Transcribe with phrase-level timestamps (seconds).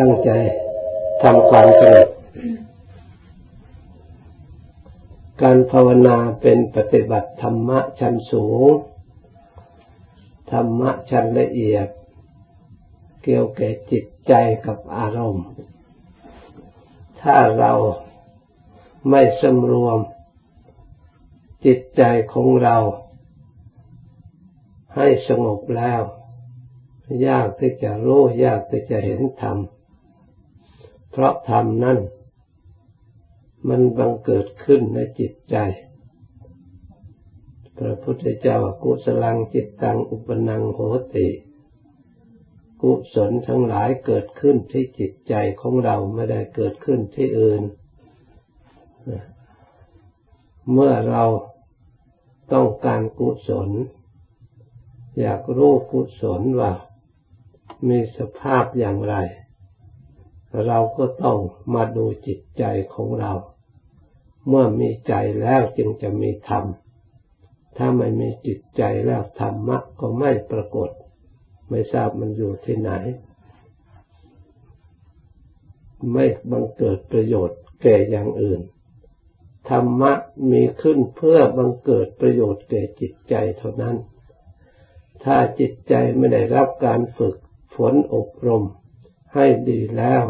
[0.00, 0.32] ตั้งใจ
[1.22, 2.08] ทำความสงบ
[5.42, 8.66] การภาวนาเป็นปฏิบัติธรรมะชั้นสูง
[10.52, 11.88] ธรรมะชั้นละเอียด
[13.22, 14.32] เกี่ยวแก่จิตใจ
[14.66, 15.46] กับอารมณ์
[17.20, 17.72] ถ้าเรา
[19.10, 19.98] ไม่สำรวม
[21.64, 22.76] จิตใจของเรา
[24.96, 26.02] ให้สงบแล้ว
[27.26, 29.58] ยากที่จะรู้ยากที่จะเห็นธรรม
[31.10, 31.98] เพราะธรรมนั่น
[33.68, 35.56] มันบังเกิดขึ้นในจิตใจ
[37.78, 40.80] พระพุทธเจ้ากุศลังจิตตังอุปนังโห
[41.14, 41.28] ติ
[42.82, 47.62] กุศลทั้งหลายเกิดขึ้นที่จิตใจของเราไม่ได้เกิดขึ้นที่อื่น
[50.72, 51.24] เมื่อเรา
[52.52, 53.70] ต้องการกุศล
[55.20, 56.72] อยากรู้กุศลว่า
[57.88, 59.14] มีสภาพอย่างไร
[60.66, 61.38] เราก็ต้อง
[61.74, 62.64] มาดูจิตใจ
[62.94, 63.32] ของเรา
[64.48, 66.64] เมื่อมีใจแล้วจึงจะมีธรรม
[67.76, 70.90] ถ้าไม่มีจิตใจแล้วธรรมะก็ไม่ปรากฏ
[71.68, 72.90] ไม่ทราบมันอยู่ที่ไหน
[76.12, 78.60] ไม่บังเกิดประโยชน์แก่อย่างอื่น
[79.70, 80.12] ธรรมะ
[80.50, 83.96] มีขึ้นเพื่อบังเกิดประโยชน์แก่จิตใจเท่านั้น
[85.24, 87.36] ถ้าจิตใจไม่ได้รับการฝึก
[87.74, 88.64] ฝนอบรม
[89.34, 90.24] ให้ดีแล้ว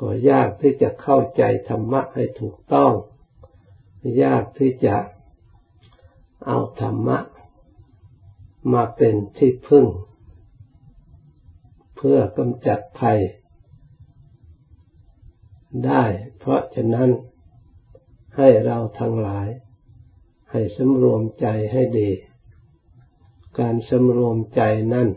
[0.00, 2.92] ก็ยากที่จะเข้าใจธรรมะให้ถูกต้อง
[4.22, 4.96] ยากที่จะ
[6.46, 7.18] เอาธรรมะ
[8.72, 9.86] มาเป็นที่พึ่ง
[11.96, 13.18] เพื่อกำจัดภัย
[15.86, 16.04] ได้
[16.38, 17.10] เพราะฉะนั้น
[18.36, 19.48] ให้เราทั้งหลาย
[20.50, 22.10] ให้สำรวมใจให้ดี
[23.58, 24.62] การสำรวมใจ
[24.94, 25.08] นั่น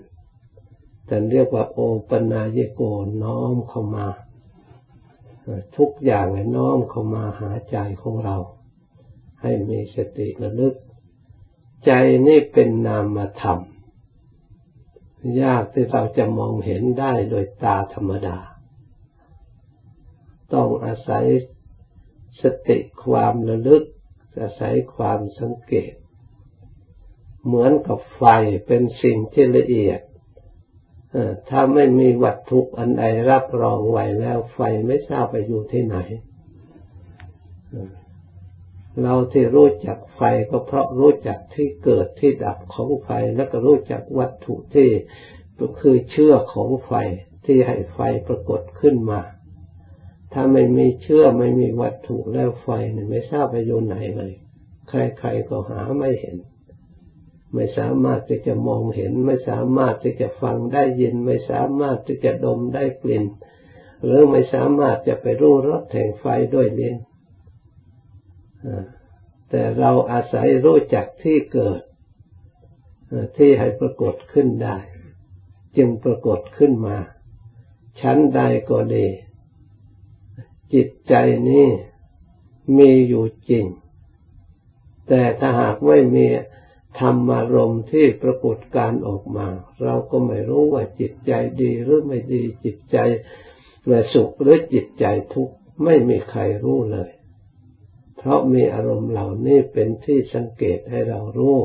[1.11, 2.81] แต่เรียกว่า โอปนายโก
[3.23, 4.07] น้อมเข้ามา
[5.77, 8.37] ทุกอย่างน้อมเข้ามาหาใจของเรา
[9.41, 10.75] ให้มีสติระลึก
[11.85, 11.91] ใจ
[12.27, 13.59] นี่เป็นนามธรรม
[15.41, 18.37] ยากที่เราจะมองเห็นได้โดยตาธรรมดา
[20.53, 21.25] ต้องอาศัย
[22.41, 23.83] สติความระลึก
[24.41, 25.93] อาศัยความสังเกต
[27.45, 28.23] เหมือนกับไฟ
[28.67, 30.01] เป็นสิ่งที่ละเอียด
[31.49, 35.97] ถ้าไม่มีวัตถุอันใดรับรองไว้แล้ว ไฟไม่ทราบไปอยู่ที่ไหน
[39.01, 40.21] เราที่รู้จักไฟ
[40.51, 44.89] ก็เพราะรู้จักที่เกิดที่ดับของไฟแล้วก็รู้จักวัตถุที่
[45.59, 46.93] ก็คือเชื่อของไฟ
[47.45, 49.21] ที่ให้ไฟปรากฏขึ้นมา
[50.33, 54.33] ถ้าไม่มีเชื่อไม่มีวัตถุแล้วไฟเนี่ยไม่ทราบไปอยู่ไหนเลย
[54.89, 56.35] ใครๆก็หาไม่เห็น
[57.53, 63.25] ไม่สามารถที่จะมองเห็น ไม่สามารถที่จะฟังได้ยิน ไม่สามารถที่จะดมได้กลิ่น
[64.03, 66.95] หรือไม่สามารถจะไปรู้รสแห่งไฟด้วยลิ้น
[69.49, 71.81] แต่เราอาศัยรู้จักที่เกิด
[73.37, 74.77] ที่ให้ปรากฏขึ้นได้
[75.77, 76.97] จึงปรากฏขึ้นมา
[78.01, 79.07] ชั้นใดก็ดี
[80.73, 81.13] จิตใจ
[81.49, 81.67] นี้
[82.77, 83.65] มีอยู่จริง
[85.07, 86.25] แต่ถ้าหากไม่มี
[86.99, 89.47] ธรรมารมณ์ที่ปรากฏการออกมา
[89.83, 91.31] เราก็ไม่รู้ว่าจิตใจ
[91.61, 92.97] ดีหรือไม่ดีจิตใจ
[94.13, 97.09] สุขหรือจิตใจทุกข์ไม่มีใครรู้เลย
[98.17, 101.57] เพราะมีอารมณ์เหล่านี้เป็นที่สังเกตให้เรารู้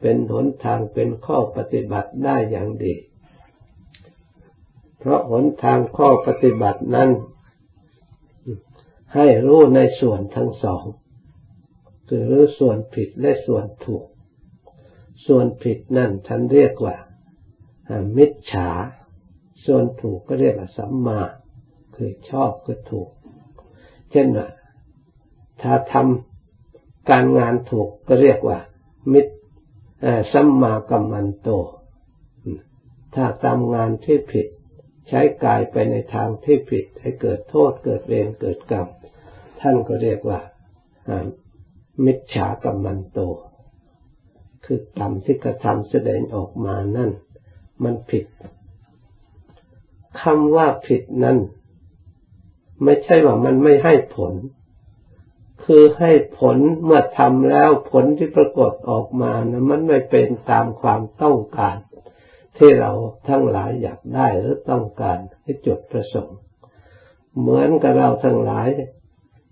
[0.00, 2.94] เป็นหนทางเป็นข้อปฏิบัติได้อย่างดี
[4.98, 7.10] เพราะหนทางข้อปฏิบัตินั้น
[9.14, 10.84] ให้รู้ในส่วนทั้งสอง
[12.08, 14.04] คือรู้ส่วนผิดและส่วนถูก
[15.26, 16.96] ส่วนผิดนั่นฉันเรียกว่า
[18.16, 18.70] มิจฉา
[19.66, 21.20] ส่วนถูกก็เรียกว่าสัมมา
[21.94, 23.08] คือชอบก็ถูก
[24.10, 24.48] เช่นว่า
[25.62, 28.58] ถ้าทำการงานถูกก็เรียกว่า
[29.12, 29.34] มิตร
[30.32, 31.48] สัมมากัมมันโต
[33.14, 34.46] ถ้าทำงานที่ผิด
[35.08, 38.86] ใช้กายไปในทางที่ผิด ให้เกิดโทษเกิดเวรเกิดกรรม
[39.60, 40.40] ท่านก็เรียกว่า
[42.04, 43.18] มิจฉากัมมันโต
[44.64, 47.10] คือกรรมที่กระทำแสดงออกมานั่น
[47.84, 48.24] มันผิด
[50.20, 51.38] คำว่าผิดนั้น
[52.84, 54.34] ไม่ใช่ว่ามันไม่ให้ผล
[55.64, 61.76] คือให้ผลเมื่อทำแล้วผลที่ปรากฏออกมานะมันไม่เป็นตามความต้องการ
[62.58, 62.92] ที่เรา
[63.28, 66.38] ทั้งหลายอยากได้หรือต้องการให้จุดประสงค์
[67.38, 68.68] เหมือนกับเราทั้งหลาย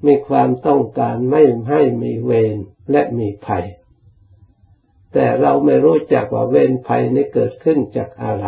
[0.07, 2.57] มีความต้องการไม่ให้มีเวร
[2.91, 3.65] และมีภัย
[5.13, 8.47] แต่เราไม่รู้จักว่าเวรภัยนี้เกิดขึ้นจากอะไร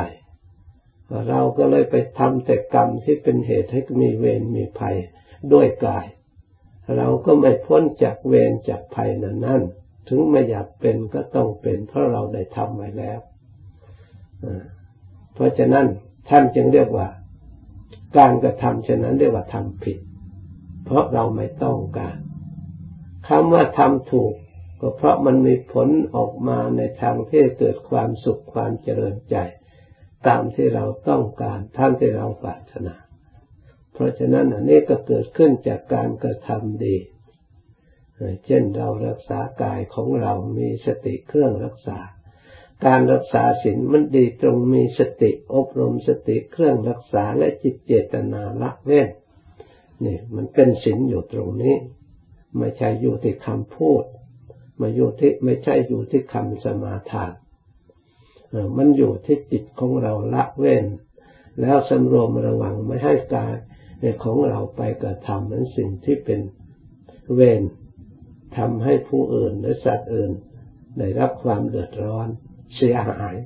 [1.28, 4.96] เราก็เลยไปทำแต่กรรมที่เป็นเหตุให้มีเวรมีภัย
[5.52, 6.06] ด้วยกาย
[6.96, 9.62] เราก็ไม่พ้นจากเวรจากภัยนั้นนั่น
[10.08, 13.18] ถึงไม่อยากเป็นก็ต้องเป็นเพราะเราได้ทำไว้แล้ว
[15.34, 15.86] เพราะฉะนั้น
[16.28, 17.08] ท่านจึงเรียกว่า
[18.18, 19.98] การกระทำเช่นนั้นเรียกว่าทำผิด
[20.84, 22.16] เพราะเราไม่ต้องการ
[23.28, 24.34] คำว่าทำถูก
[24.80, 29.36] ก็เพราะมันมีผลออกมาในทางที่เกิดความสุขความเจริญใจ
[30.26, 32.94] ตามที่เราต้องการท่านที่เราปรารถนา
[33.92, 36.96] เพราะฉะนั้นอันนี้ก็เกิดขึ้นจากการกระทำดี
[38.46, 41.98] เช่นเรารักษากายของเรามีสติเครื่องรักษา
[42.86, 49.08] การรักษาศีลมันดีตรงมีสติอบรมสติเครื่องรักษาและจิตเจตนาละเว้น
[50.04, 51.74] นี่มันเป็นศีลอยู่ตรงนี้
[52.58, 54.02] ไม่ใช่อยู่ที่คำพูด
[54.80, 57.32] มาอยู่ที่ไม่ใช่อยู่ที่คำสมาทาน
[58.76, 60.86] มันอยู่ที่จิตของเราละเว้น
[61.60, 63.52] แล้วสำรวมระวังไม่ให้กาย
[64.24, 66.40] ของเราไปกระทำนั้นสิ่งที่เป็น
[67.34, 67.62] เวร
[68.56, 70.32] ทำให้ผู้อื่นหรือสัตว์อื่น
[70.98, 72.28] ได้รับความเดือดร้อน
[72.76, 73.36] เสียหาย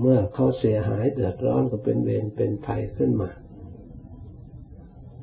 [0.00, 3.30] เมื่อเขาเสียหายเดือดร้อนก็เป็นเวรเป็นภัยขึ้นมา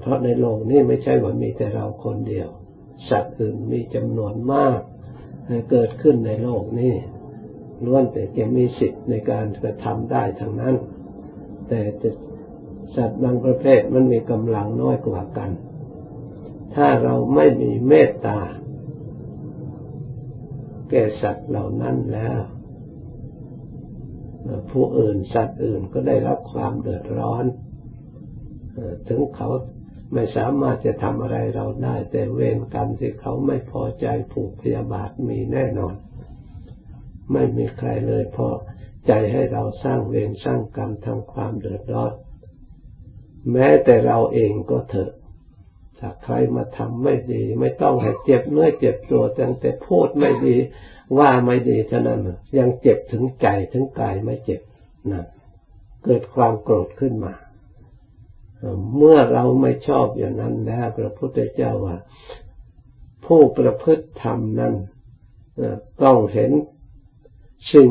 [0.04, 2.50] เพราะในโลกนี้ไม่ใช่ว่ามีแต่เราคนเดียว
[3.10, 4.80] สัตว์อื่นมีจำนวนมาก
[5.72, 6.94] เกิดขึ้นในโลกนี้
[7.86, 10.76] ล้วนแต่จะมีสิทธิ์ในการกระทำได้ทั้งนั้น
[11.70, 11.82] แต่
[12.96, 15.50] สัตว์บางประเภทมันมีกำลังน้อยกว่ากัน
[16.76, 18.40] ถ้าเราไม่มีเมตตา
[20.90, 22.40] แก่สัตว์เหล่านั้นแล้ว
[24.72, 27.46] ผู้อื่นสัตว์อื่นก็ได้รับความเดือดร้อน
[29.08, 29.50] ถึงเขา
[30.12, 35.96] ไม่สามารถจะทำอะไรเราได้ แต่เวรกรรมที่เขาไม่พอใจผูกพยาบาทมีแน่นอน
[37.32, 38.48] ไม่มีใครเลยพอ
[39.08, 42.14] ใจให้เราสร้างเวรสร้างกรรมทำความเดือดร้อน
[43.52, 45.12] แม้แต่เราเองก็เถอะ
[46.00, 50.58] ถ้าใครมาทำไม่ดี ไม่ต้องให้เจ็บเนื้อเจ็บตัวแต่แต่พูดไม่ดี
[51.18, 52.22] ว่าไม่ดีเท่านั้น
[52.58, 54.62] ยังเจ็บถึงใจถึงกายไม่เจ็บ
[55.12, 55.26] นะ
[56.04, 57.34] เกิดความโกรธขึ้นมา
[58.98, 61.98] เมื่อเราไม่ชอบอย่างนั้นแล้วพระพุทธเจ้าว่า
[63.26, 64.74] ผู้ประพฤติธรรมนั้น
[66.04, 66.52] ต้องเห็น
[67.74, 67.88] สิ่ง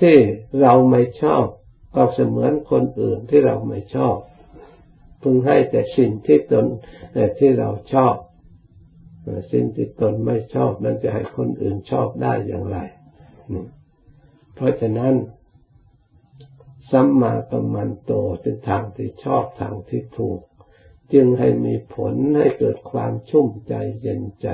[0.00, 0.16] ที่
[0.60, 1.46] เราไม่ชอบ
[1.94, 4.16] ก็เสมือนคนอื่นที่เราไม่ชอบ
[5.22, 6.66] พึงให้แต่สิ่งที่ตน
[7.38, 8.14] ที่เราชอบ
[9.52, 12.78] สิ่งที่ตนไม่ชอบนั้นจะให้คนอื่นชอบได้อย่างไร
[14.54, 15.14] เพราะฉะนั้น
[16.90, 20.40] สัมมากัมมันโตเป็นทางที่ชอบทางที่ถูก
[21.12, 24.48] จึงให้มีผลให้เกิดความชุ่มใจเย็นใจ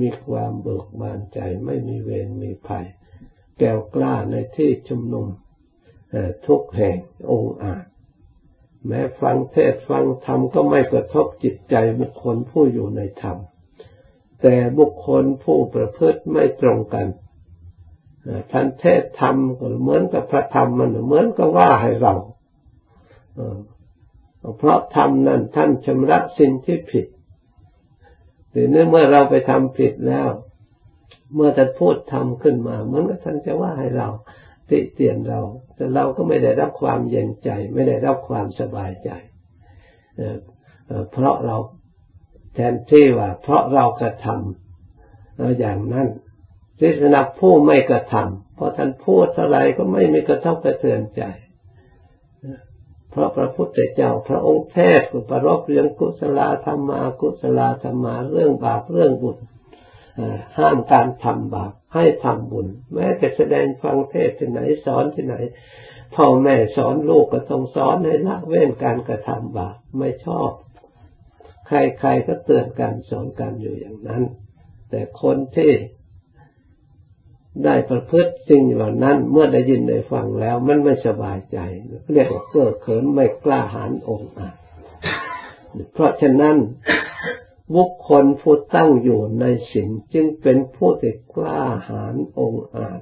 [0.00, 2.86] มีความเบิกบานใจไม่มีเวรมีภัย
[3.58, 5.26] แก้วกล้าในที่ชุมนุม
[6.46, 6.96] ทุกแห่ง
[7.30, 7.84] องค์อาจ
[8.86, 13.38] แม้ฟังเทศฟังธรรมก็ไม่กระทบจิตใจบุคคลผู้อยู่ในธรรม
[14.42, 17.06] แต่บุคคลผู้ประพฤติไม่ตรงกัน
[18.52, 19.36] ท่านเทศธรรม
[19.82, 22.14] เหมือนกับพระธรรมมันเหมือนกับว่าให้เรา
[24.58, 27.06] เพราะธรรมนั้นท่านชำระสิ่งที่ผิด
[28.50, 30.28] หรือเมื่อเราไปทำผิดแล้ว
[31.34, 34.08] เมื่อท่านพูดธรรมขึ้นมาเหมือนกับท่านจะว่าให้เรา
[34.70, 35.40] ติเตียนเรา
[35.74, 39.10] แต่เราก็ไม่ได้รับความเย็นใจ ไม่ได้รับความสบายใจ
[41.12, 41.56] เพราะเรา
[42.54, 46.08] แทนที่ว่า เพราะเรากระทำอย่างนั้น
[46.78, 51.22] ที่สนับผู้ไม่กระทำเพราะท่านพูดเท่าไรก็ไม่มีกระทบกระเทือนใจ
[53.10, 59.38] เพราะพระพุทธเจ้า พระองค์แทศกุปรบเรื่องกุศลธรรมากุศลธรรมาเรื่องบาปเรื่องบุญ
[60.58, 65.36] ห้ามการทำบาปให้ทำบุญ แม้จะแสดงฟังเทศที่ไหนสอนที่ไหน
[66.14, 70.50] พ่อแม่สอนลูกก็ต้องสอนให้ละเว้นการกระทำบาปไม่ชอบ
[71.66, 74.22] ใครๆก็เตือนกันสอนกันอยู่อย่างนั้น
[74.90, 75.72] แต่คนที่
[77.64, 81.58] ได้ประพฤติสิ่งเหล่านั้น เมื่อได้ยินได้ฟังแล้ว มันไม่สบายใจ
[82.12, 84.56] เรียกว่าเก้อเขินไม่กล้าหาญองอาจ
[85.92, 86.56] เพราะฉะนั้น
[87.74, 93.00] บุคคลผู้ตั้งอยู่ในศีลจึงเป็นผู้ที่กล้าหาญองอาจ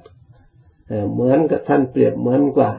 [1.11, 2.71] เหมือนกับท่านเปรียบเหมือนกว่า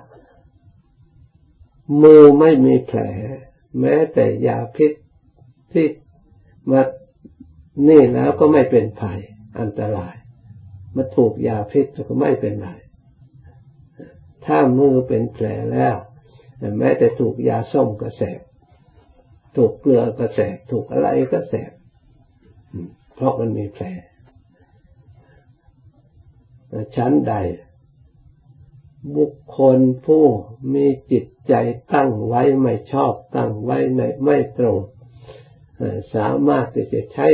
[2.02, 3.00] มือไม่มีแผล
[3.80, 4.92] แม้แต่ยาพิษ
[5.72, 5.86] ที่
[6.70, 6.80] มา
[7.88, 9.20] นี่แล้วก็ไม่เป็นภัย
[9.58, 10.14] อันตราย
[10.94, 12.68] มาถูกยาพิษก็ไม่เป็นไร
[14.44, 15.96] ถ้ามือเป็นแผลแล้ว
[16.78, 18.40] แม้แต่ถูกยาส้มก็แสบ
[19.56, 21.72] ถูกเกลือก็แสบ ถูกอะไรก็แสบ
[23.14, 23.84] เพราะมันมีแผล
[26.96, 27.34] ชั้นใด
[29.16, 30.24] บุคคลผู้
[30.74, 31.54] มีจิตใจ
[31.92, 34.80] ตั้งไว้ไม่ชอบตั้งไว้ในไม่ตรง
[36.14, 37.26] สามารถที่จะใช้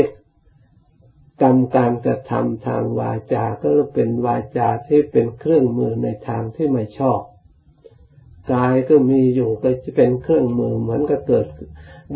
[1.43, 7.21] กรรมการกระทำทางวาจา ก็เป็นวาจาที่เป็นเครื่องมือในทางที่ไม่ชอบ
[8.53, 11.47] กายก็มีอยู่ก็จะเป็นเครื่องมือเหมือนก็เกิด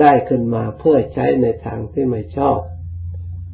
[0.01, 2.59] ได้ขึ้นมาเพื่อใช้ในทางที่ไม่ชอบ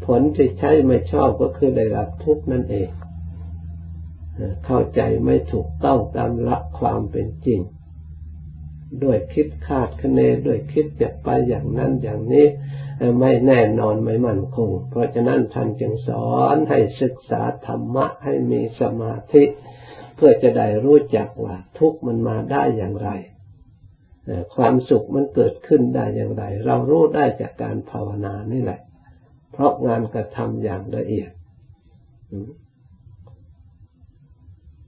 [0.06, 2.88] ผลที่ใช้ไม่ชอบก็คือได้รับทุกข์นั่นเอง
[4.66, 7.60] เข้าใจไม่ถูกต้องตามละความเป็นจริง
[9.04, 12.46] ด้วยคิดคาดคะเนด้วยคิดจะไปอย่างนั้นอย่างนี้
[13.20, 19.44] ไม่แน่นอนไม่มั่นคง เพราะฉะนั้นท่านจึงสอนให้ศึกษาธรรมะให้มีสมาธิ
[20.16, 23.10] เพื่อจะได้รู้จักว่าทุกมันมาได้อย่างไร
[24.54, 28.80] ความสุขมันเกิดขึ้นได้อย่างไร เรารู้ได้จากการภาวนานี่แหละ
[29.52, 31.30] เพราะงานกระทำอย่างละเอียด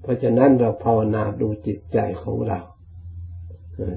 [0.03, 2.61] เพราะฉะนั้นเราภาวนาดูจิตใจของเรา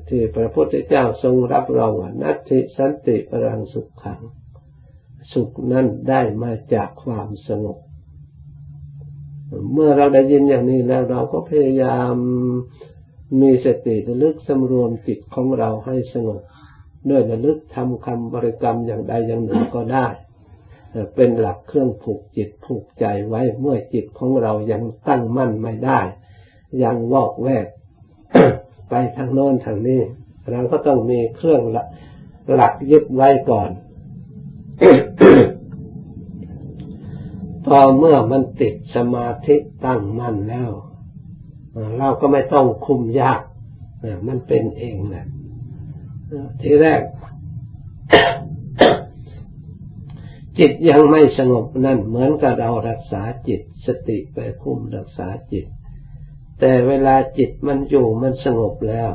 [0.10, 4.22] ที่พระพุทธเจ้าทรงรับรองว่านัตติสันติปรังสุขขัง
[5.34, 7.78] สุขนั้นได้มาจากความสงบ
[9.74, 12.16] เมื่อเราได้ยินอย่างนี้แล้วเราก็พยายาม
[13.42, 16.42] มีสติระลึกสำรวมจิตของเราให้สงบ
[17.10, 20.08] ด้วยระลึกทำคำบริกรรมอย่างใดอย่างหนึ่งก็ได้
[21.16, 26.00] เป็นหลักเครื่องผูกจิตผูกใจไว้เมื่อจิตของเรายังตั้งมั่นไม่ได้
[26.84, 27.68] ยังวอกแวก
[28.90, 30.02] ไปทางโน้นทางนี้
[30.52, 31.62] เราก็ต้องมีเครื่อง
[32.54, 33.70] หลักยึดไว้ก่อน
[37.66, 40.72] พอเมื่อมันติดสมาธิตั้งมั่นแล้ว
[42.00, 43.42] เราก็ไม่ต้องคุมยาก
[44.28, 45.26] มันเป็นเองแหละ
[46.62, 47.02] ทีแรก
[50.58, 55.66] จิตยังไม่สงบนั่นเหมือนกับเรารักษาจิต สติไปคุมรักษาจิต
[56.60, 59.12] แต่เวลาจิตมันอยู่มันสงบแล้ว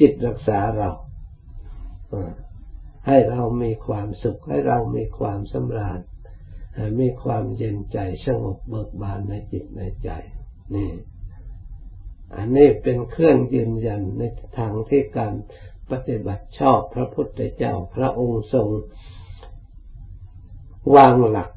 [0.00, 0.90] จิตรักษาเรา
[3.06, 6.00] ให้เรามีความสุข ให้เรามีความสำราญ
[7.00, 10.10] มีความเย็นใจสงบเบิกบานในจิตในใจ
[10.74, 10.90] นี่
[12.36, 14.22] อันนี้เป็นเครื่องยืนยันใน
[14.58, 15.34] ทางที่การ
[15.90, 18.68] ปฏิบัติชอบพระพุทธเจ้าพระองค์ทรง
[20.96, 21.50] วางหลัก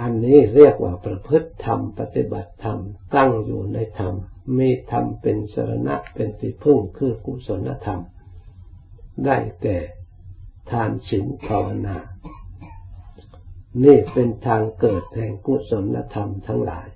[0.00, 2.78] อันนี้เรียกว่าประพฤติธรรมปฏิบัติธรรม
[3.14, 4.14] ตั้งอยู่ในธรรม
[4.58, 8.00] มีธรรมเป็นสรณะเป็นที่พึ่งคือกุศลธรรม
[9.24, 9.78] ได้แก่
[10.70, 11.96] ทานศีลภาวนา
[13.84, 16.88] นี่เป็นทางเกิดแห่งกุศลธรรมทั้งหลาย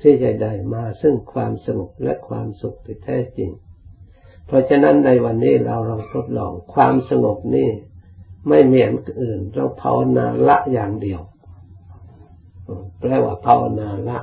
[0.00, 3.50] ที่จะได้มาซึ่งความสงบและความสุขที่แท้จริง
[4.46, 7.70] เพราะฉะนั้นในวันนี้เราลองทดลองความสงบนี่
[8.48, 11.20] ไม่เหมือนอื่น เราภาวนาละอย่างเดียว
[13.00, 14.18] แปลว่าภาวนาละ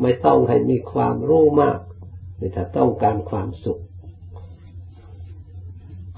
[0.00, 1.80] ไม่ต้องให้มีความรู้มาก
[2.52, 3.80] แต่ต้องการความสุข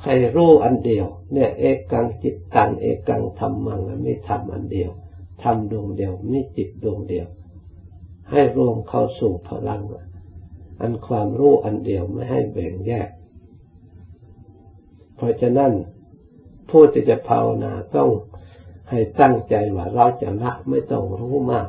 [0.04, 4.90] ให้รู้อันเดียว เนี่ย เอกังจิตตังเอกังธรรมังมีธรรมอันเดียว
[5.42, 7.26] ธรรมดวงเดียวไมีจิตดวงเดียว
[8.30, 9.82] ให้รวมเข้าสู่พลัง
[10.80, 13.08] อันความรู้อันเดียวไม่ให้แบ่งแยก
[15.16, 15.72] เพราะฉะนั้น
[16.70, 18.10] ผู้ที่จะภาวนาต้อง
[18.90, 21.68] ให้ตั้งใจว่าเราจะละไม่ต้องรู้มาก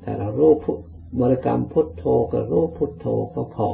[0.00, 0.52] แต่เรารู้
[1.18, 3.68] บริกรรมพุทโธก็รู้พุทโธก็พอ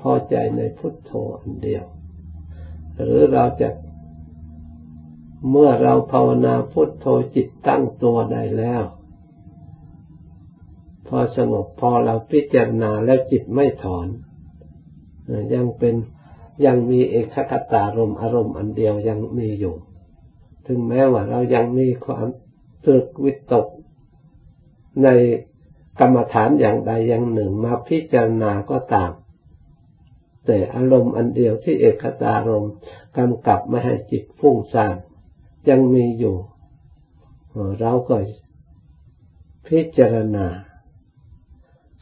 [0.00, 1.84] พอใจในพุทโธอันเดียว
[3.02, 3.68] หรือเราจะ
[5.50, 8.82] เมื่อเราภาวนาพุทโธจิตตั้งตัวได้แล้ว
[11.08, 14.06] พอสงบพอเราพิจารณาแล้วจิตไม่ถอน
[15.54, 15.94] ยังเป็น
[16.66, 19.74] ยังมีเอกคตารมอารมณ์อันเดียวยังมีอยู่
[20.66, 22.26] ถึงแม้ว่าเรายังมีความ
[22.86, 23.66] ตึกวิตก
[25.02, 25.08] ใน
[26.00, 29.12] กรรมฐานอย่างใดอย่างหนึ่งมาพิจารณาก็ตาม
[30.46, 32.66] แต่อารมณ์อันเดียวที่เอกตารม
[33.16, 34.96] กำกับไม่ให้จิตฟุ้งซ่าน
[35.68, 36.36] ยังมีอยู่
[37.80, 38.16] เราก็
[39.68, 40.46] พิจารณา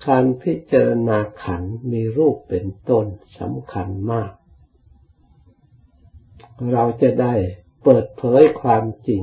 [0.06, 3.06] การพิจารณาขันมีรูปเป็นต้น
[3.38, 4.32] สำคัญมาก
[6.72, 7.34] เราจะได้
[7.84, 9.22] เปิดเผยความจริง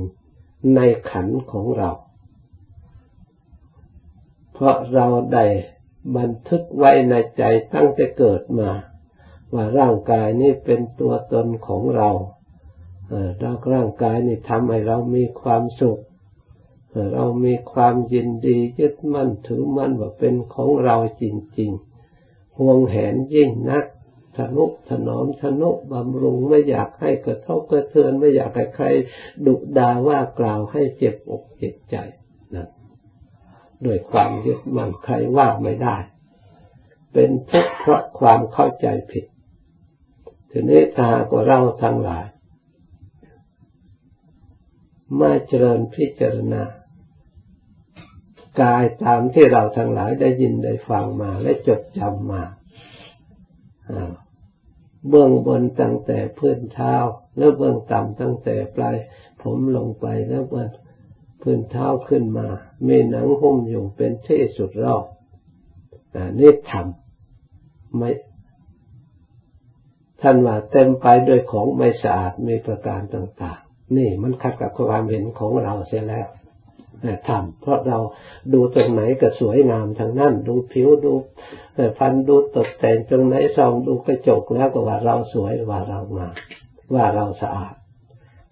[0.75, 0.79] ใน
[1.11, 1.91] ขันของเรา
[4.63, 5.46] ราะเราได้
[6.18, 8.72] บันทึกไว้ในใจตั้งแต่เกิดมา
[9.53, 12.10] ว่าร่างกายนี้เป็นตัวตนของเรา
[13.39, 16.01] เราร่างกายนี่ทำให้เรามีความสุข
[17.13, 21.24] เรามีความยินดียึดมั่นถือมั่นว่าเป็นของเราจ
[21.60, 23.86] ริงๆห่วงแหนยิ่งนัก
[24.38, 28.88] ทนุถนอมทนุบำรุงไม่อยากให้กระทบกระเทือนไม่อยากให้ใคร
[29.46, 31.96] ดุด่าว่ากล่าวให้เจ็บอกเจ็บใจ
[32.56, 32.68] นะ
[33.83, 35.95] โดยความยึดมั่นใครว่าไม่ได้
[37.13, 39.25] เป็นทุกข์เพราะความเข้าใจผิด
[40.50, 42.25] ทีนี้ถ้าหากว่าเราทั้งหลาย
[45.19, 46.63] มาเจริญพิจารณา
[48.61, 52.43] กายตามที่เราทั้งหลายได้ยินได้ฟังมาและจดจำมา
[55.09, 56.95] เบื้องบนตั้งแต่พื้นเท้า
[57.38, 58.97] แล้วเบื้องต่ำตั้งแต่ปลาย
[59.41, 60.69] ผมลงไปแล้วเบื้อง
[61.41, 62.48] พื้นเท้าขึ้นมา
[62.88, 65.03] มีหนังหุ้มอยู่เป็นที่สุดรอบ
[66.39, 68.10] นี่ทำไม่
[70.21, 76.27] ท่านว่าเต็มไปด้วยของไม่สะอาดมีประการต่าง ๆ นี่มันขัดกับความเห็นของเราเสียแล้ว
[77.27, 78.00] ทำเพราะเรา
[78.53, 81.13] ดูตรงไหนก็สวยงามทางนั้น ดูผิวดู
[82.00, 86.36] ฟันดูตกแต่งตรงไหนซองดูกระจกแล้วก็ว่าเราสวยว่าเรางาม
[86.93, 87.74] ว่าเราสะอาด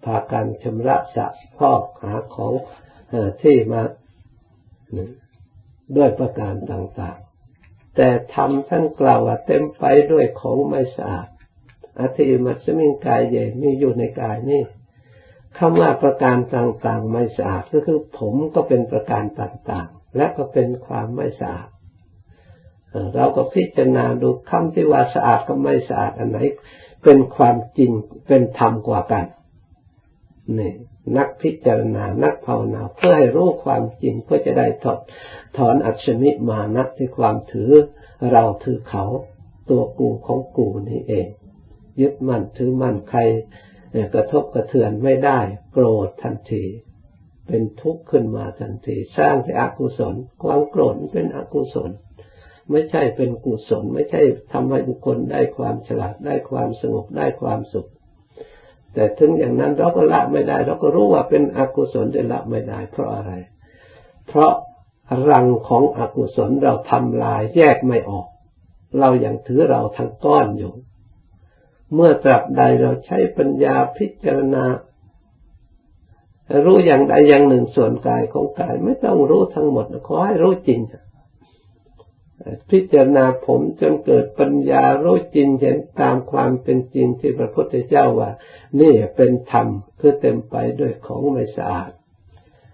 [0.04, 1.26] พากันชำระสะ
[1.58, 2.52] พอกหาของ
[3.42, 3.82] ที่มา
[5.96, 11.28] ด้วยประการต่างๆ แต่ทำท่านกล่าวว่าเต็มไปด้วยของไม่สะอาด
[12.00, 14.62] อธิมัสมิงกายใหญ่มีอยู่ในกายนี่
[15.58, 21.68] คำว่าประการต่างๆ ไม่สะอาดก็คือผมก็เป็นประการต่างๆ และก็เป็นความไม่สะอาด
[23.14, 26.38] เราก็พิจารณาดูคำที่ว่าสะอาดกับไม่สะอาดอันไหน
[27.04, 27.90] เป็นความจริง
[28.26, 29.24] เป็นธรรมกว่ากัน
[30.58, 30.72] นี่
[31.16, 34.98] นักพิจารณา นักภาวนา เพื่อให้รู้ความจริงเพื่อจะได้ถอด
[35.56, 37.70] ถอนอัศมิมานักที่ความถือ
[38.32, 39.04] เราถือเขา
[39.70, 41.26] ตัวกูของกูนี่เอง
[42.00, 43.20] ยึดมั่นถือมั่นใคร
[44.14, 45.40] กระทบกระเทือนไม่ได้
[45.72, 46.64] โกรธทันที
[47.46, 51.90] เป็นทุกข์ขึ้นมาทันที สร้างที่อกุศล ความโกรธเป็นอกุศล
[52.70, 54.20] ไม่ใช่เป็นกุศล ไม่ใช่
[54.52, 57.88] ทำให้บุคคลได้ความฉลาดได้ความสงบได้ความสุข
[58.94, 63.32] แต่ถึงอย่างนั้นเราก็ละไม่ได้ เราก็รู้ว่าเป็นอกุศลแต่ละไม่ได้ เพราะอะไร
[64.28, 64.52] เพราะ
[65.30, 68.26] รังของอกุศลเราทำลายแยกไม่ออก
[68.98, 70.72] เรายัางถือเราทั้งก้อนอยู่
[71.94, 74.64] เมื่อตราบใดเราใช้ปัญญาพิจารณา
[76.64, 80.80] รู้อย่างใดอย่างหนึ่งส่วนกายของกายไม่ต้องรู้ทั้งหมดขอให้รู้จริง
[82.70, 88.30] พิจารณาผมจนเกิดปัญญารู้จริงเห็นตามความเป็นจริงที่พระพุทธเจ้าว่า
[88.80, 89.68] นี่เป็นธรรม
[90.00, 91.90] คือเต็มไปด้วยของไม่สะอาด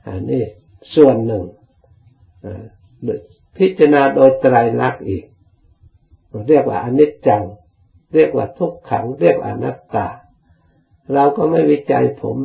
[0.07, 0.45] อันนี้
[0.95, 1.45] ส่วนหนึ่ง
[3.59, 5.25] พิจารณาโดยไตรลักษณ์อีก
[6.49, 7.45] เรียกว่าอนิจจัง
[8.15, 10.07] เรียกว่าทุกขัง เรียกอนัตตา
[11.15, 12.39] เราก็ไม่วิจัยผม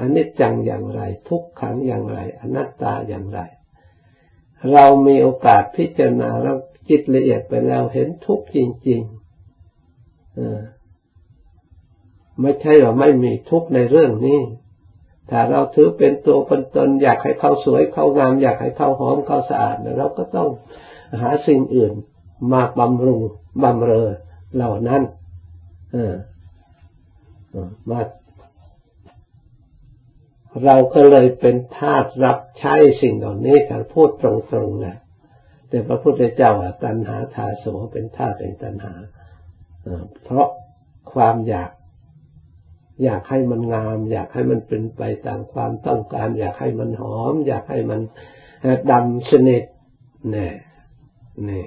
[0.00, 3.40] อนิจจังอย่างไร ทุกขังอย่างไร อนัตตาอย่างไร
[4.72, 6.56] เรามีโอกาสพิจารณาแล้ว
[6.88, 9.10] จิตละเอียดไปแล้วเห็นทุกข์จริงๆ
[12.40, 14.40] ไม่ใช่ว่าไม่มีทุกข์ในเรื่องนี้
[15.30, 20.48] ถ้าเราถือเป็นตัวเป็นตนอยากให้เขาสวยเขางาม อยากให้เขาหอมเขาสะอาดเราก็ต้อง
[21.20, 21.92] หาสิ่งอื่น
[22.52, 23.20] มาบำรุง
[23.62, 24.08] บำเรอ
[24.54, 25.02] เหล่านั้น
[27.90, 28.00] มา
[30.64, 34.96] เราก็เลยเป็นทาสรับใช้สิ่งเหล่านี้การพูดตรงๆนะ
[35.68, 36.52] แต่พระพุทธเจ้า
[36.84, 38.94] ตัณหาทาโสเป็นทาสเป็นตัณหา
[40.24, 40.48] เพราะ
[41.12, 41.70] ความอยาก
[43.04, 48.00] อยากให้มันงาม อยากให้มันเป็นไปตามความต้องการ อยากให้มันหอม อยากให้มัน
[48.90, 49.64] ดำสนิท
[50.34, 50.50] นี่
[51.48, 51.64] นี่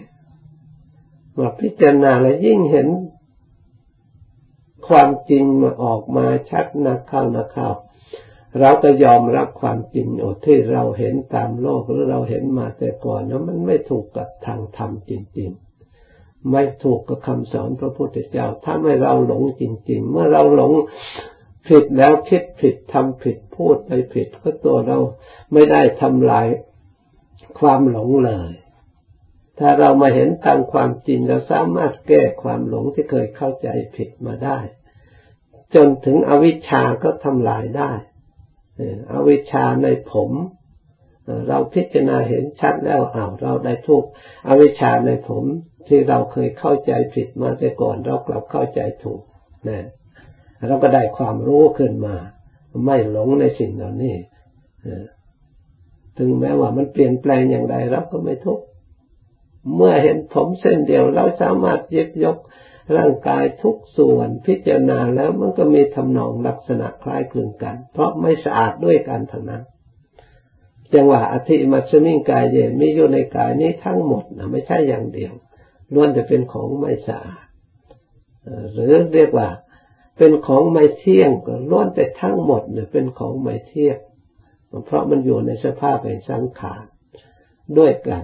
[1.38, 2.88] มาพิจารณาแล้วยิ่งเห็น
[4.88, 7.70] ความจริงมาออกมาชัดนักเข้านักเข้า
[8.60, 15.50] เราก็ยอมรับความจริงโอ้ที่เราเห็นตามโลกหรือเราเห็นมาแต่ก่อนนะมันไม่ถูกกับทางธรรมจริง
[15.98, 20.72] ๆ ไม่ถูกกับคำสอนพระพุทธเจ้าถ้าไม่เราหลงจริง ๆ เมื่อเราหลง
[21.68, 24.98] ผิดแล้วคิดผิดทำผิดพูดไปผิดก็ตัวเรา
[25.54, 26.48] ไม่ได้ทำลาย
[27.60, 28.52] ความหลงเลย
[29.60, 34.60] ถ้าเรามาเห็นตามความจริงเราสามารถแก้ความหลงที่เคยเข้าใจผิดมาได้
[35.76, 37.92] จนถึงอวิชชาก็ทำลายได้
[39.12, 40.32] อวิชชาในผม
[41.48, 44.04] เราพิจารณาเห็นชัดแล้วอ้าวเราได้ทุก
[44.48, 45.44] อวิชชาในผม
[45.88, 49.22] ที่เราเคยเข้าใจผิดมาแต่ก่อน เรากลับเข้าใจถูก
[49.70, 49.86] นะ
[50.68, 52.16] เราก็ได้ความรู้ขึ้นมา
[52.86, 54.16] ไม่หลงในสิ่งเหล่านี้
[56.18, 58.60] ถึงแม้ว่ามันเปลี่ยนแปลงอย่างไรเราก็ไม่ทุก
[59.76, 62.38] เมื่อเห็นผมเส้นเดียว เราสามารถยึดยก
[62.98, 69.64] ร่างกายทุกส่วนพิจารณาแล้วมันก็มีทำนองลักษณะคล้ายคลึงกัน เพราะไม่สะอาดด้วยกันทั้งนั้น
[70.94, 75.34] จังหวะอธิมัชมิงกายเยมีอยู่ในกายนี้ทั้งหมดนะไม่ใช่อย่างเดียว
[75.94, 77.46] ล้วนจะเป็นของไม่สะอาด
[78.74, 79.50] หรือเรียกว่า
[80.18, 83.98] เป็นของไม่เที่ยงก็ล้วนแต่ทั้งหมดเนี่ยเป็นของไม่เที่ยง
[84.86, 86.84] เพราะมันอยู่ในสภาพแห่งสังขาร
[87.78, 88.24] ด้วยกัน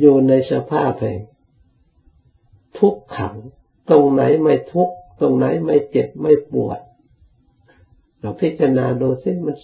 [0.00, 1.20] อยู่ในสภาพแห่ง
[2.78, 3.36] ทุกขัง
[3.90, 6.80] ตรงไหนไม่ทุกตรงไหนไม่เจ็บไม่ปวด
[8.20, 9.56] เราพิจารณาดูสิมัน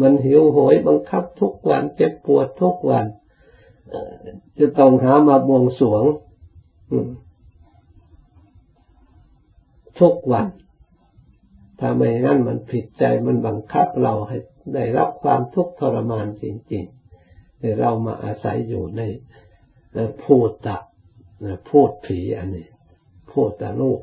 [0.00, 3.06] มันหิวโหยบังคับทุกวันเจ็บปวดทุกวัน
[4.58, 6.04] จะต้องหามาบวงสวง
[10.00, 10.46] ทุกวัน
[11.78, 14.38] ถ้าไม่งั้นมันผิดใจมันบังคับเราให้
[14.74, 19.00] ได้รับความทุกข์ทรมานจริงๆเรามาอาศัยอยู่ใน
[20.24, 20.76] พูดตะ
[21.70, 22.68] พูดผีอันนี้
[23.30, 24.00] พูดตะรูป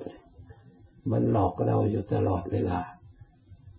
[1.11, 2.79] มันหลอกเราอยู่ตลอดเวลา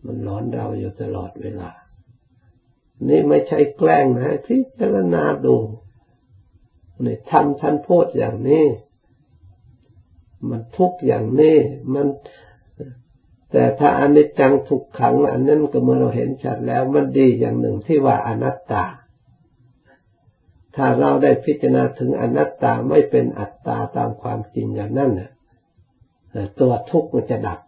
[0.05, 1.71] มันหลอนเราอยู่ตลอดเวลา
[3.09, 5.57] นี่ไม่ใช่แกล้งนะพิจารณาดู
[7.05, 8.65] นี่ทำท่านพูดอย่างนี้
[10.49, 11.57] มันทุกอย่างนี้
[11.95, 12.07] มัน
[13.53, 18.85] แต่ถ้าอนิจจังทุกขัง อันนั้นก็เมื่อเราเห็นชัดแล้ว มันดีอย่างหนึ่งที่ว่าอนัตตา
[20.79, 25.31] ถ้าเราได้พิจารณาถึงอนัตตาไม่เป็นอัตตาตามความจริงอย่างนั้นน่ะ
[26.61, 27.61] ตัวทุกข์มันจะดับ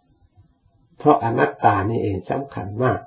[0.98, 2.98] เพราะอนัตตานี่เองสำคัญมาก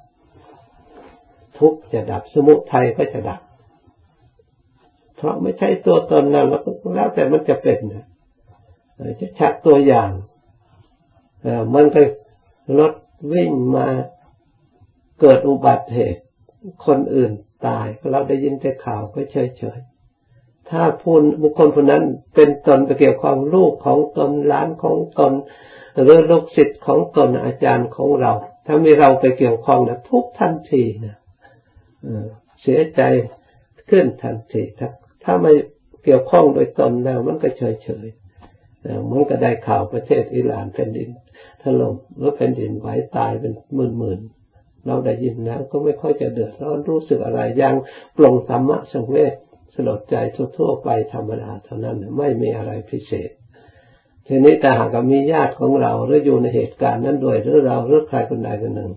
[1.59, 3.41] ทุกข์จะดับสมุทัยก็จะดับ
[5.15, 6.43] เพราะไม่ใช่ตัวตนเรา
[6.95, 7.77] แล้วแต่มันจะเป็น
[9.19, 10.11] จะชักตัวอย่าง
[11.75, 12.01] มันก็
[12.79, 12.93] รถ
[13.33, 13.87] วิ่งมา
[15.21, 16.21] เกิดอุบัติเหตุ
[16.85, 17.31] คนอื่น
[17.67, 19.92] ตายเราได้ยินแต่ข่าวก็เฉยๆ
[20.69, 22.03] ถ้าพูนบุคคลคนนั้น
[22.35, 25.33] เป็นตนไปเกี่ยวข้องลูกของตนล้านของตน
[26.01, 28.31] หรือลูกศิษย์ของตนอาจารย์ของเรา
[28.65, 31.17] ถ้ามีเราไปเกี่ยวข้องนะทุกทันทีนะ
[32.61, 33.01] เสียใจ
[33.89, 34.89] ขึ้นทันทีถ้า
[35.23, 35.53] ถ้าไม่
[36.03, 41.09] เกี่ยวข้องโดยตนแล้ว มันก็เฉยๆมันก็ได้ข่าวประเทศอิหร่านแผ่นดิน
[41.61, 44.19] ถล่มหรือแผ่นดินไหวตายเป็นหมื่นหมื่น
[44.85, 47.75] เราได้ยินแล้วก็ไม่ค่อยจะเดือดร้อนรู้สึกอะไรยัง
[48.17, 49.33] ปลงธรรมะสังเวช
[49.73, 50.15] สลดใจ
[50.57, 53.29] ทั่วๆไปธรรมดาเท่านั้นไม่มีอะไรพิเศษ
[54.27, 58.91] ทีนี้แต่หากมีญาติของเราหรืออยู่ในเหตุการณ์นั้นด้วยหรือเราหรือใครคนใดคนหนึ่ง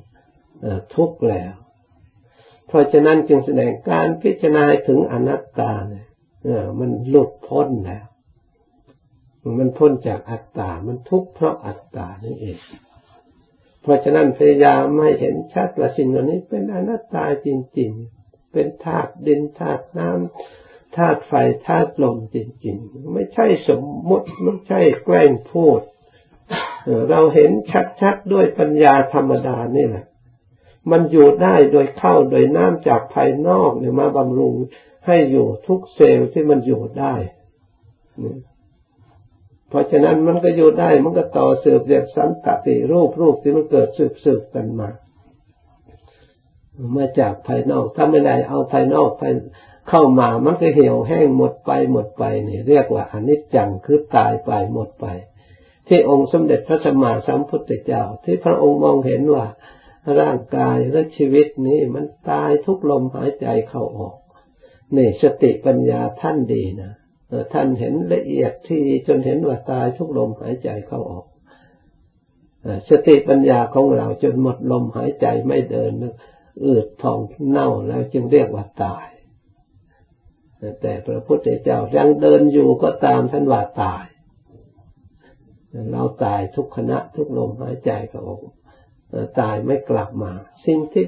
[0.95, 1.53] ทุกข์แล้ว
[2.67, 6.07] เพราะฉะนั้นจึงแสดงการพิจารณาถึงอนัตตาเนี่ย
[6.81, 8.05] มันหลุดพ้นแล้ว
[9.59, 12.59] มันพ้นจากอัตตา มันทุกข์เพราะอัตตานี่เอง
[13.83, 17.91] เพราะฉะนั้นพยายามไม่เห็นชัดว่าสิ่งเหล่านี้เป็นอนัตตาจริง
[18.23, 20.66] ๆ เป็นธาตุดินธาตุน้ำ
[20.97, 21.33] ธาตุไฟ
[21.67, 25.81] ธาตุลมจริง ๆ ไม่ใช่สมมติไม่ใช่แกล้งพูด
[27.11, 27.51] เราเห็น
[28.01, 30.05] ชัดๆด้วยปัญญาธรรมดานี่แหละ
[30.91, 34.55] มันอยู่ได้โดยเข้าโดยน้ำจากภายนอกเนี่ยมาบำรุง
[35.07, 37.15] ให้อยู่ทุกเซลล์ที่มันอยู่ได้
[39.69, 44.89] เพราะฉะนั้นมันก็อยู่ได้ มันก็ต่อสืบจากสันตติรูปรูปที่มันเกิดสืบสืบกันมา
[46.97, 49.33] มาจากภายนอก ถ้าไม่ได้เอาภายนอกภาย
[49.89, 55.07] เข้ามามันก็เหี่ยวแห้งหมดไปหมดไปนี่เรียกว่าอนิจจังคือตายไปหมดไป
[55.89, 59.47] ที่องค์สมเด็จพระสัมมาสัมพุทธเจ้า ที่พระองค์มองเห็นว่า
[60.21, 64.17] ร่างกายและชีวิตนี้มันตายทุกลมหายใจเข้าออก
[64.97, 66.93] นี่สติปัญญาท่านดีนะ
[67.53, 71.27] ท่านเห็นละเอียดที่จนเห็นว่าตายทุกลมหายใจเข้าออก
[72.91, 75.93] สติปัญญาของเราจนหมดลมหายใจไม่เดิน
[76.65, 77.19] อืดพอง
[77.51, 79.07] เน่าแล้วจึงเรียกว่าตาย
[80.81, 84.05] แต่พระพุทธเจ้ายังเดินอยู่ก็ตามท่านว่าตาย
[85.93, 88.41] เราตายทุกขณะทุกลมหายใจเข้าออก
[89.41, 90.33] ตายไม่กลับมา
[90.67, 91.05] สิ่งที่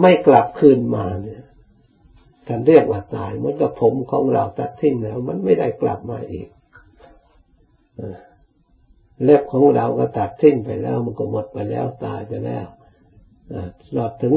[0.00, 1.42] ไม่กลับคืนมาเนี่ย
[2.48, 6.48] การเรียกว่าตายเหมือนกับผมของเราตัดทิ้งแล้ว มันไม่ได้กลับมาอีก
[9.24, 12.66] เล็บของเราก็ตัดทิ้งไปแล้ว มันก็หมดไปแล้วตายไปแล้ว
[13.82, 14.34] ตลอดถึง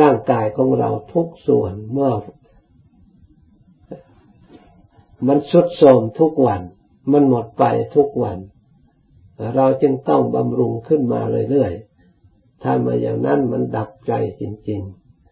[0.00, 2.12] ร่างกายของเราทุกส่วนเมื่อ
[5.26, 6.62] มันสุดโทมทุกวัน
[7.12, 7.64] มันหมดไป
[7.96, 8.38] ทุกวัน
[9.56, 14.80] เราจึงต้องบำรุงขึ้นมาเรื่อยๆ ถ้ามาอย่างนั้นมันดับใจจริง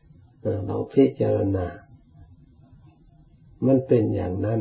[0.03, 1.67] ๆ เราพิจารณา
[3.67, 4.61] มันเป็นอย่างนั้น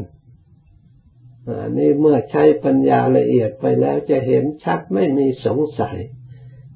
[1.62, 5.98] อันนี้เมื่อใช้ปัญญาละเอียดไปแล้วจะเห็นชัดไม่มีสงสัย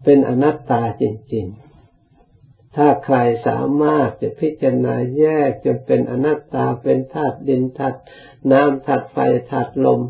[0.04, 1.61] เป็นอนัตตาจริง ๆ
[2.76, 8.00] ถ้าใครสามารถจะพิจารณาแยกจนเป็นอนัตตาเป็นธาตุดินธาตุ
[8.52, 9.18] น้ำธาตุไฟ
[9.52, 10.02] ธาตุลม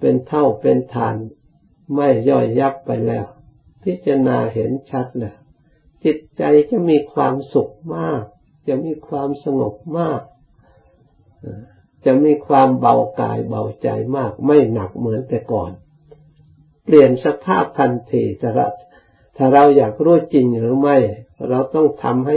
[0.00, 1.16] เป็นเท่าเป็นฐาน
[1.94, 3.26] ไม่ย่อยยับไปแล้ว
[3.84, 5.36] พิจารณาเห็นชัดแล้ว
[6.04, 8.22] จิตใจจะมีความสุขมาก
[8.68, 10.20] จะมีความสงบมาก
[12.04, 15.72] จะมีความเบากายเบาใจมาก ไม่หนักเหมือนแต่ก่อน
[16.84, 18.68] เปลี่ยนสภาพทันทีสระ
[19.36, 20.96] ถ้าเราอยากรู้จริงหรือไม่
[21.50, 22.36] เราต้องทำให้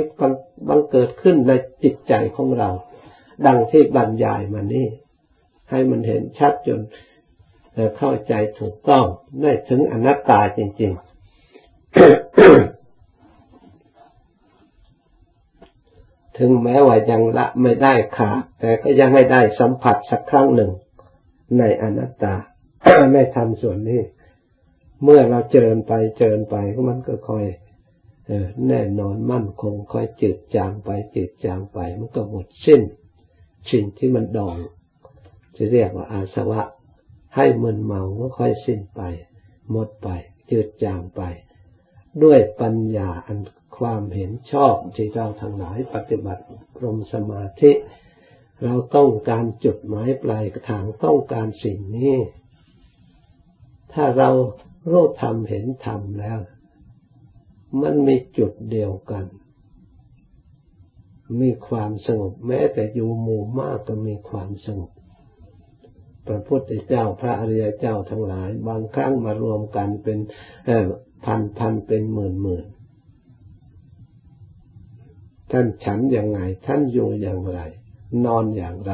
[0.68, 1.52] บังเกิดขึ้นใน
[1.84, 2.70] จิตใจของเรา
[3.46, 4.88] ดังที่บรรยายมานี่
[5.70, 6.82] ให้มันเห็นชัดจน
[7.98, 9.06] เข้าใจถูกต้อง
[9.42, 11.08] ได้ถึงอนัตตาจริง ๆ
[16.38, 20.72] ถึงแม้ว่ายังละไม่ได้ขาดแต่ก็ยังให้ได้สัมผัสสักครั้งหนึ่ง
[21.58, 22.34] ในอนัตตา
[23.14, 24.02] ไม่ทำส่วนนี้
[25.04, 26.56] เมื่อเราเจริญไปเจริญไป
[26.90, 27.46] มันก็ค่อย
[28.68, 32.82] แน่นอนมั่นคงค่อยจืดจางไปจืดจางไป มันก็หมดสิ้น
[33.72, 34.58] สิ่งที่มันดอง
[35.56, 36.62] จะเรียกว่าอาสวะ
[37.36, 39.02] ให้มึนเมาก็ค่อยสิ้นไป
[39.72, 40.08] หมดไป
[40.52, 41.22] จืดจางไป
[42.24, 43.40] ด้วยปัญญาอัน
[43.78, 46.44] ความเห็นชอบที่เราทั้งหลายปฏิบัติ
[46.84, 47.72] รมสมาธิ
[48.64, 52.16] เราต้องการจุดหมายปลายทางต้องการสิ่งนี้
[53.94, 54.30] ถ้าเรา
[54.92, 56.40] รู้ธรรมเห็นธรรมแล้ว
[57.82, 59.26] มันมีจุดเดียวกัน
[61.42, 64.92] มีความสงบ แม้แต่อยู่หมู่มากก็มีความสงบ
[66.28, 70.20] พระพุทธเจ้าพระอริยเจ้าทั้งหลาย บางครั้งมารวมกันเป็น
[71.26, 72.66] พันพันเป็นหมื่นหมื่น
[75.52, 77.60] ท่านฉันอย่างไง ท่านอยู่อย่างไร
[78.26, 78.94] นอนอย่างไร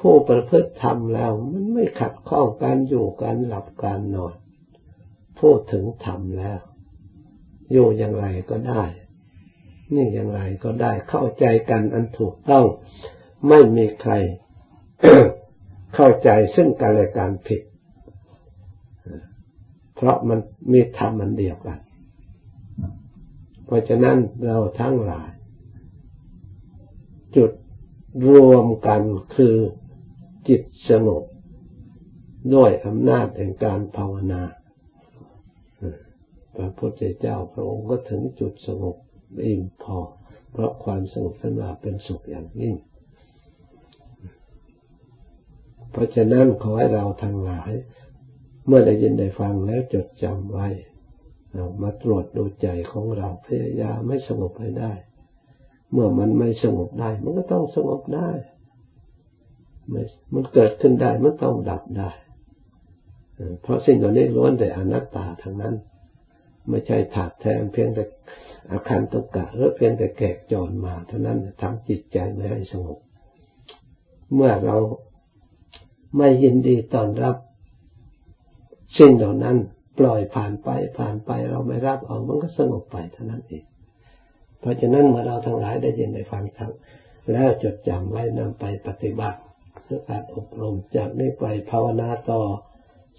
[0.00, 4.34] ผู้ประพฤติธรรมแล้วมันไม่ขัดข้องการอยู่การหลับการนอน
[5.40, 6.60] พูดถึงธรรมแล้ว
[7.72, 8.82] อยู่อย่างไรก็ได้
[9.94, 12.64] นี่อย่างไรก็ได้เข้าใจกันอันถูกต้อง
[13.48, 14.12] ไม่มีใคร
[15.94, 17.62] เข้าใจซึ่งกันและการผิด
[19.94, 20.38] เพราะมัน
[20.72, 21.78] มีธรรมมันเดียวกัน
[23.64, 25.30] เพราะฉะนั้นเราทั้งหลาย
[27.36, 27.50] จุด
[28.28, 29.00] รวมกัน
[29.34, 29.54] คือ
[30.48, 31.22] จิตสงบ
[32.54, 34.42] ด้วยอำนาจแห่งการภาวนา
[36.56, 38.96] พระพุทธเจ้าพระองค์ก็ถึงจุดสงบ
[39.44, 39.98] อิ่มพอ
[40.52, 42.74] เพราะความสงบสนาเป็นสุขอย่างยิ่ง
[45.90, 47.72] เพราะฉะนั้นขอให้เราทั้งหลาย
[48.66, 50.68] เมื่อได้ยินได้ฟังแล้วจดจำไว้
[51.82, 54.92] มาตรวจดูใจของเราพยายามไม่สงบให้ได้
[55.92, 58.30] เมื่อมันไม่สงบได้ มันก็ต้องสงบได้
[60.32, 62.10] มันเกิดขึ้นได้มันต้องดับได้
[63.62, 65.74] เพราะสิ่งเหล่านี้ล้วนแต่อนัตตาทั้งนั้น
[66.70, 68.04] ไม่ใช่ถากแทนเพียงแต่
[68.72, 72.98] อาคารตุกะหรือเพียงแต่แกะจรมาเท่านั้นทำจิตใจไม่ให้สงบ
[74.34, 74.76] เมื่อเรา
[76.16, 77.36] ไม่ยินดีตอนรับ
[78.98, 79.56] สิ่งเหล่านั้น
[79.98, 83.64] ปล่อยผ่านไปผ่านไปเราไม่รับเอามันก็สงบไปเท่านั้นเอง
[84.60, 86.72] เพราะฉะนั้นเมื่อเราทั้งหลายได้ยินได้ฟังทั้ง
[87.32, 89.38] แล้วจดจำไว้นำไปปฏิบัติ
[89.84, 92.40] เพื่อการอบรมจากนี้ไปภาวนาต่อ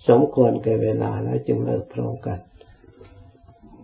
[0.08, 2.40] สมควรแก่เวลาแล้วจึงเลิกพร้อมกัน